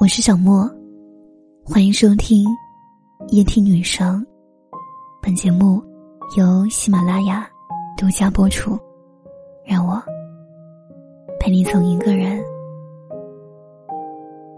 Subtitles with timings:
[0.00, 0.66] 我是小莫，
[1.62, 2.42] 欢迎收听
[3.28, 4.26] 夜听女生。
[5.20, 5.78] 本节目
[6.38, 7.46] 由喜马拉雅
[7.98, 8.78] 独家播出。
[9.62, 10.02] 让我
[11.38, 12.42] 陪你从一个人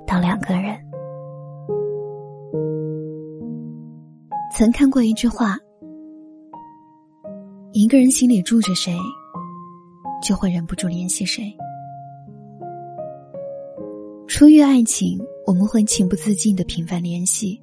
[0.06, 0.78] 到两个人。
[4.56, 5.58] 曾看过一句话：
[7.72, 8.96] 一个人心里住着谁，
[10.22, 11.52] 就会忍不住联系谁。
[14.42, 17.62] 出于爱情，我们会情不自禁的频繁联系，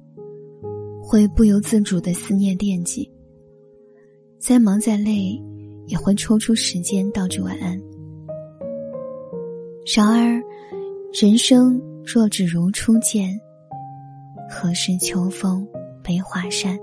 [0.98, 3.06] 会不由自主的思念惦记。
[4.38, 5.38] 再忙再累，
[5.84, 7.78] 也会抽出时间道句晚安。
[9.94, 10.42] 然而，
[11.12, 13.38] 人生若只如初见，
[14.48, 15.68] 何事秋风
[16.02, 16.78] 悲画扇？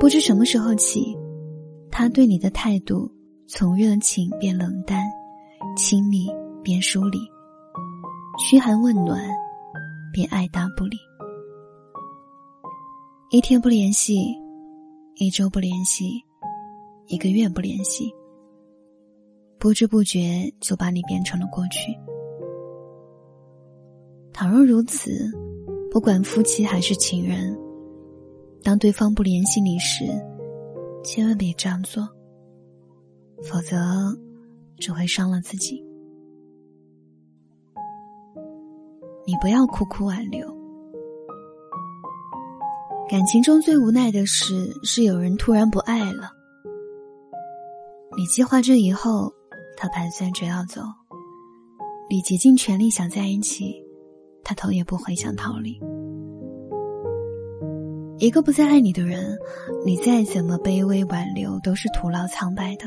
[0.00, 1.16] 不知什么时候起，
[1.92, 3.08] 他对你的态度
[3.46, 5.04] 从热情变冷淡，
[5.76, 6.26] 亲密
[6.60, 7.20] 变疏离。
[8.44, 9.22] 嘘寒问暖，
[10.12, 10.96] 便爱答不理；
[13.30, 14.34] 一天不联系，
[15.14, 16.20] 一周不联系，
[17.06, 18.12] 一个月不联系，
[19.58, 21.96] 不知不觉就把你变成了过去。
[24.32, 25.30] 倘若如此，
[25.88, 27.56] 不管夫妻还是情人，
[28.64, 30.04] 当对方不联系你时，
[31.04, 32.02] 千万别这样做，
[33.44, 33.76] 否则
[34.78, 35.80] 只会伤了自己。
[39.24, 40.46] 你不要苦苦挽留。
[43.08, 46.30] 感情中最无奈的事是有人突然不爱了。
[48.16, 49.32] 你计划着以后，
[49.76, 50.80] 他盘算着要走，
[52.10, 53.74] 你竭尽全力想在一起，
[54.42, 55.78] 他头也不回想逃离。
[58.18, 59.36] 一个不再爱你的人，
[59.84, 62.86] 你再怎么卑微挽留，都是徒劳苍白的。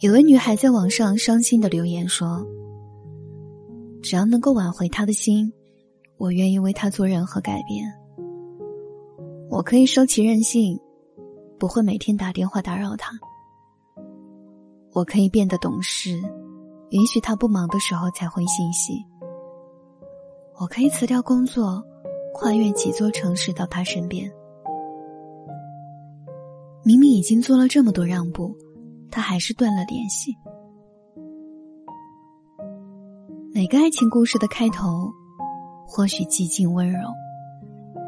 [0.00, 2.46] 有位女孩在网上伤心的留言说。
[4.02, 5.52] 只要能够挽回他的心，
[6.16, 7.86] 我愿意为他做任何改变。
[9.50, 10.78] 我可以收起任性，
[11.58, 13.10] 不会每天打电话打扰他。
[14.92, 16.12] 我可以变得懂事，
[16.90, 19.04] 允许他不忙的时候才回信息。
[20.60, 21.82] 我可以辞掉工作，
[22.34, 24.30] 跨越几座城市到他身边。
[26.84, 28.56] 明明已经做了这么多让步，
[29.10, 30.34] 他还是断了联系。
[33.58, 35.12] 每个爱情故事的开头，
[35.84, 37.08] 或许寂静温柔，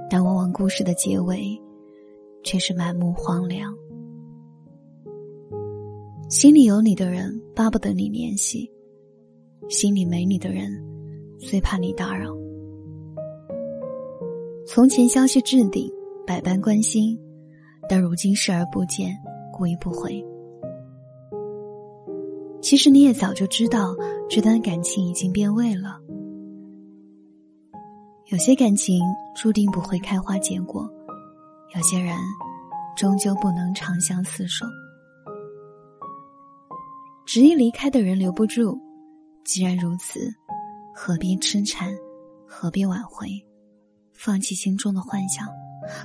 [0.09, 1.61] 但往往故事的结尾，
[2.45, 3.77] 却是满目荒凉。
[6.29, 8.71] 心里有你的人巴不得你联系，
[9.69, 10.71] 心里没你的人
[11.41, 12.33] 最怕你打扰。
[14.69, 15.91] 从前消息置顶，
[16.25, 17.19] 百般关心，
[17.89, 19.13] 但如今视而不见，
[19.53, 20.25] 故意不回。
[22.63, 23.95] 其实你也早就知道，
[24.29, 25.99] 这段感情已经变味了。
[28.27, 29.03] 有些感情
[29.35, 30.89] 注定不会开花结果，
[31.75, 32.17] 有些人
[32.97, 34.67] 终究不能长相厮守。
[37.27, 38.79] 执意离开的人留不住，
[39.45, 40.21] 既然如此，
[40.95, 41.93] 何必痴缠，
[42.47, 43.29] 何必挽回？
[44.13, 45.49] 放弃心中的幻想，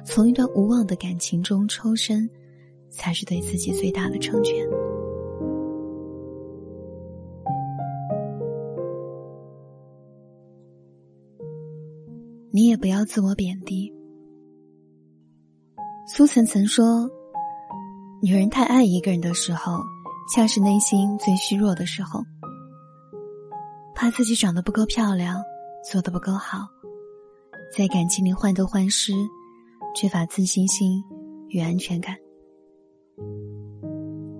[0.05, 2.29] 从一段无望的感情中抽身，
[2.89, 4.55] 才是对自己最大的成全。
[12.85, 13.91] 不要自我贬低。
[16.05, 17.09] 苏岑曾说
[18.21, 19.79] ：“女人太爱一个人的时候，
[20.31, 22.23] 恰是内心最虚弱的时候。
[23.95, 25.41] 怕自己长得不够漂亮，
[25.83, 26.59] 做的不够好，
[27.75, 29.13] 在感情里患得患失，
[29.95, 31.03] 缺乏自信心
[31.49, 32.15] 与安全感。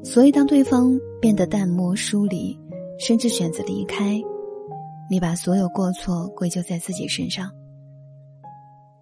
[0.04, 2.56] 所以，当对方变得淡漠疏离，
[3.00, 4.22] 甚至选择离开，
[5.10, 7.50] 你把所有过错归咎在自己身上。”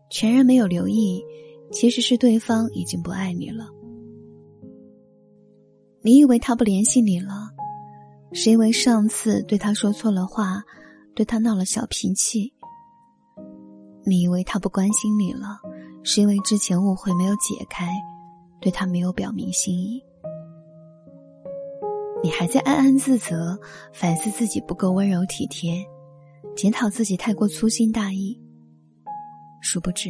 [0.09, 1.23] 全然没有留意，
[1.71, 3.67] 其实是对方已经不爱你了。
[6.01, 7.49] 你以为他不联系你了，
[8.33, 10.61] 是因为上次对他说错了话，
[11.15, 12.53] 对他闹了小脾气。
[14.05, 15.59] 你以为他不关心你了，
[16.03, 17.89] 是因为之前误会没有解开，
[18.59, 20.03] 对他没有表明心意。
[22.21, 23.57] 你还在暗暗自责，
[23.93, 25.85] 反思自己不够温柔体贴，
[26.53, 28.37] 检讨自己太过粗心大意。
[29.63, 30.09] 殊不知，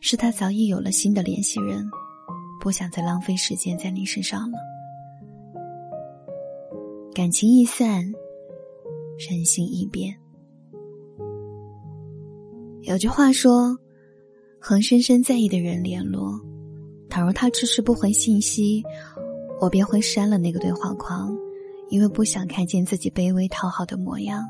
[0.00, 1.84] 是他早已有了新的联系人，
[2.60, 4.56] 不想再浪费时间在你身上了。
[7.12, 8.04] 感情易散，
[9.28, 10.16] 人心易变。
[12.82, 13.76] 有句话说
[14.60, 16.40] ：“和深深在意的人联络，
[17.10, 18.80] 倘若他迟迟不回信息，
[19.60, 21.36] 我便会删了那个对话框，
[21.90, 24.48] 因为不想看见自己卑微讨好的模样，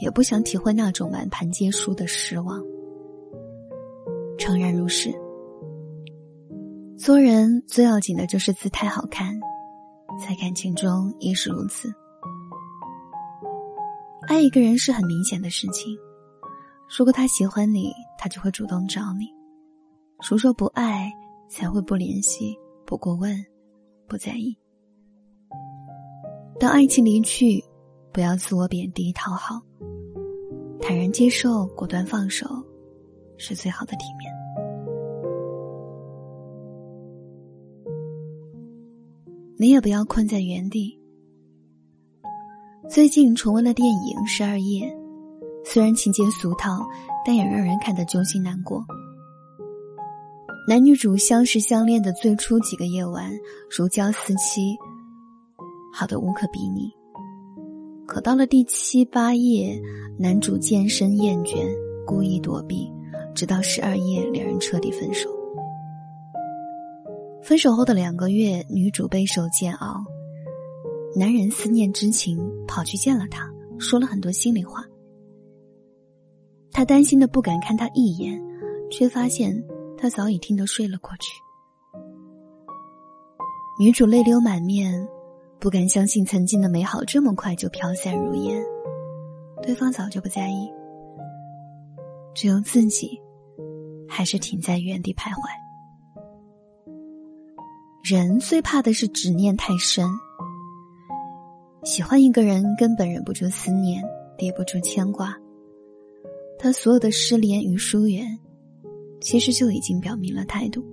[0.00, 2.62] 也不想体会那种满盘皆输的失望。
[4.38, 5.10] 诚然如是，
[6.96, 9.38] 做人最要紧的就是姿态好看，
[10.20, 11.92] 在感情中亦是如此。
[14.28, 15.96] 爱一个人是很明显的事情，
[16.98, 19.26] 如果他喜欢你，他就会主动找你；
[20.28, 21.12] 如若不爱，
[21.48, 23.34] 才会不联系、不过问、
[24.08, 24.56] 不在意。
[26.58, 27.62] 当爱情离去，
[28.16, 29.60] 不要自我贬低讨好，
[30.80, 32.46] 坦然接受，果断放手，
[33.36, 34.32] 是最好的体面。
[39.58, 40.98] 你也不要困在原地。
[42.88, 44.86] 最近重温了电影《十二夜》，
[45.62, 46.86] 虽然情节俗套，
[47.22, 48.82] 但也让人看得揪心难过。
[50.66, 53.30] 男女主相识相恋的最初几个夜晚，
[53.76, 54.74] 如胶似漆。
[55.92, 56.90] 好的无可比拟，
[58.06, 59.80] 可到了第七八页，
[60.16, 61.66] 男主渐生厌倦，
[62.06, 62.90] 故意躲避，
[63.34, 65.28] 直到十二页，两人彻底分手。
[67.42, 70.04] 分手后的两个月，女主备受煎熬，
[71.16, 74.84] 男人思念之情，跑去见了她，说了很多心里话。
[76.70, 78.40] 他担心的不敢看他一眼，
[78.90, 79.64] 却发现
[79.98, 81.32] 他早已听得睡了过去。
[83.80, 85.06] 女主泪流满面。
[85.58, 88.62] 不敢相信曾经的美好这么快就飘散如烟，
[89.62, 90.70] 对方早就不在意，
[92.34, 93.18] 只有自己
[94.06, 95.48] 还是停在原地徘徊。
[98.08, 100.08] 人最怕的是执念太深，
[101.82, 104.00] 喜欢一个人根本忍不住思念，
[104.38, 105.36] 抵不住牵挂，
[106.58, 108.38] 他所有的失联与疏远，
[109.20, 110.84] 其实就已经表明了态度。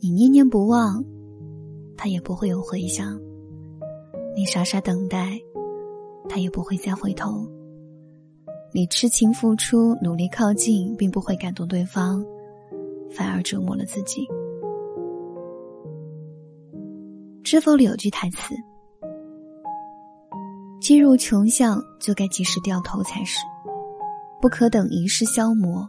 [0.00, 1.02] 你念念不忘。
[1.96, 3.20] 他也不会有回响，
[4.34, 5.38] 你傻傻等待，
[6.28, 7.46] 他也不会再回头。
[8.74, 12.24] 你痴情付出，努力靠近，并不会感动对方，
[13.10, 14.26] 反而折磨了自己。
[17.44, 18.54] 知否里有句台词
[20.80, 23.38] ：“既入穷巷，就该及时掉头才是，
[24.40, 25.86] 不可等一世消磨，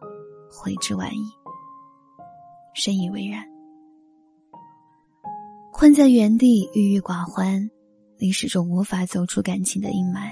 [0.51, 1.23] 悔之晚矣。”
[2.75, 3.52] 深以为然。
[5.83, 7.69] 困在原地，郁郁寡欢，
[8.17, 10.31] 你始终无法走出感情的阴霾。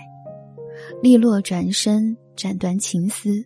[1.04, 3.44] 利落转身，斩断情丝，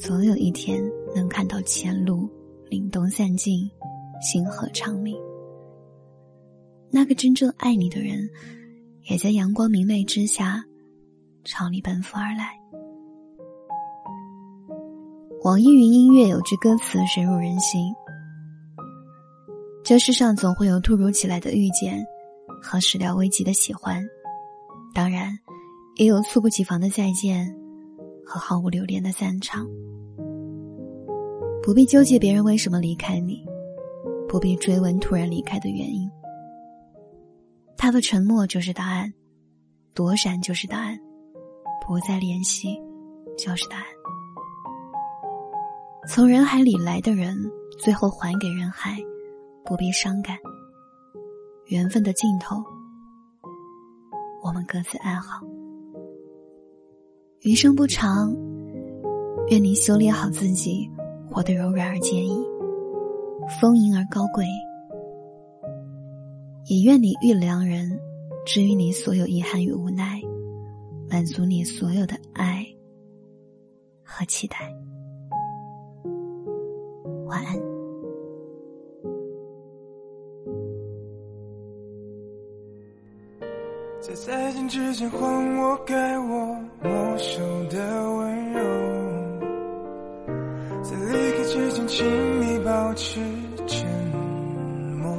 [0.00, 0.82] 总有一天
[1.14, 2.28] 能看到前路
[2.68, 3.70] 凛冬散尽，
[4.20, 5.16] 星河长明。
[6.90, 8.28] 那个真正爱你的人，
[9.08, 10.60] 也在阳光明媚之下，
[11.44, 12.58] 朝你奔赴而来。
[15.44, 17.94] 网易云音乐有句歌词深入人心。
[19.88, 22.06] 这世上总会有突如其来的遇见，
[22.60, 24.06] 和始料未及的喜欢，
[24.92, 25.30] 当然，
[25.96, 27.50] 也有猝不及防的再见，
[28.22, 29.66] 和毫无留恋的散场。
[31.62, 33.42] 不必纠结别人为什么离开你，
[34.28, 36.06] 不必追问突然离开的原因。
[37.78, 39.10] 他的沉默就是答案，
[39.94, 40.98] 躲闪就是答案，
[41.80, 42.78] 不再联系
[43.38, 43.84] 就是答案。
[46.06, 47.34] 从人海里来的人，
[47.78, 48.98] 最后还给人海。
[49.68, 50.34] 不必伤感，
[51.66, 52.56] 缘分的尽头，
[54.42, 55.46] 我们各自安好。
[57.42, 58.34] 余生不长，
[59.50, 60.90] 愿你修炼好自己，
[61.30, 62.42] 活得柔软而坚毅，
[63.60, 64.46] 丰盈而高贵。
[66.64, 67.90] 也愿你遇良人，
[68.46, 70.18] 治愈你所有遗憾与无奈，
[71.10, 72.66] 满足你所有的爱
[74.02, 74.74] 和期待。
[77.26, 77.77] 晚安。
[84.00, 85.18] 在再见之前，还
[85.58, 88.60] 我该我没收的温柔。
[90.82, 93.20] 在离开之前，请你保持
[93.66, 93.86] 沉
[94.96, 95.12] 默。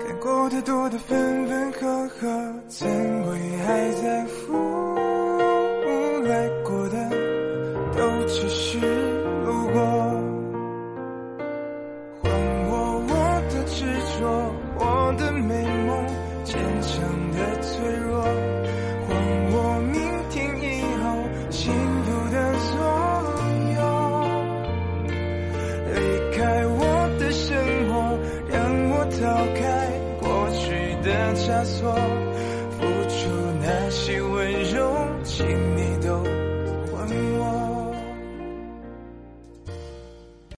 [0.00, 2.88] 看过太多的分分合合，怎
[31.64, 32.23] 枷锁。